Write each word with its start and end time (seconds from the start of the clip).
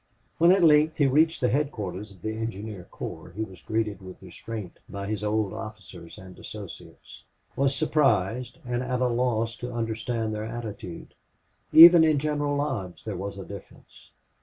When 0.39 0.51
at 0.51 0.63
length 0.63 0.97
he 0.97 1.05
reached 1.05 1.41
the 1.41 1.49
headquarters 1.49 2.11
of 2.11 2.23
the 2.23 2.33
engineer 2.35 2.85
corps 2.89 3.29
he 3.35 3.43
was 3.43 3.61
greeted 3.61 4.01
with 4.01 4.23
restraint 4.23 4.79
by 4.89 5.05
his 5.05 5.23
old 5.23 5.53
officers 5.53 6.17
and 6.17 6.39
associates; 6.39 7.23
was 7.55 7.75
surprised 7.75 8.57
and 8.65 8.81
at 8.81 8.99
a 8.99 9.05
loss 9.07 9.55
to 9.57 9.71
understand 9.71 10.33
their 10.33 10.43
attitude. 10.43 11.13
Even 11.71 12.03
in 12.03 12.17
General 12.17 12.55
Lodge 12.55 13.03
there 13.03 13.15
was 13.15 13.37
a 13.37 13.45
difference. 13.45 14.09